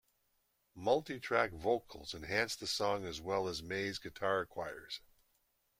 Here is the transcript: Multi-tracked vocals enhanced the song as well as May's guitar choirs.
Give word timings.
Multi-tracked 0.73 1.53
vocals 1.53 2.15
enhanced 2.15 2.59
the 2.59 2.65
song 2.65 3.05
as 3.05 3.21
well 3.21 3.47
as 3.47 3.61
May's 3.61 3.99
guitar 3.99 4.47
choirs. 4.47 4.99